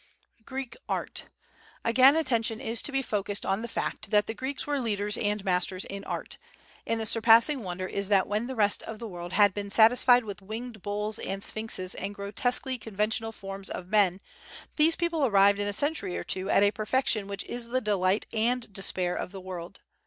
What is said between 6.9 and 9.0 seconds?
the surpassing wonder is that when the rest of